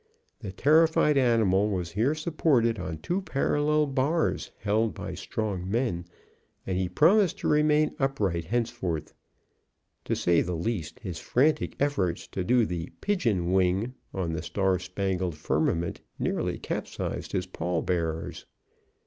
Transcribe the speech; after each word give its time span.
The 0.39 0.51
terrified 0.51 1.15
animal 1.15 1.69
was 1.69 1.91
here 1.91 2.15
supported 2.15 2.79
on 2.79 2.97
two 2.97 3.21
parallel 3.21 3.85
bars 3.85 4.49
held 4.57 4.95
by 4.95 5.13
strong 5.13 5.69
men; 5.69 6.05
and 6.65 6.75
he 6.75 6.89
promised 6.89 7.37
to 7.37 7.47
remain 7.47 7.95
upright 7.99 8.45
henceforth. 8.45 9.13
To 10.05 10.15
say 10.15 10.41
the 10.41 10.55
least, 10.55 10.97
his 11.01 11.19
frantic 11.19 11.75
efforts 11.79 12.25
to 12.29 12.43
do 12.43 12.65
the 12.65 12.89
"pigeon 12.99 13.51
wing" 13.53 13.93
on 14.11 14.33
the 14.33 14.41
star 14.41 14.79
spangled 14.79 15.35
firmament 15.35 16.01
nearly 16.17 16.57
capsized 16.57 17.33
his 17.33 17.45
pall 17.45 17.83
bearers. 17.83 18.47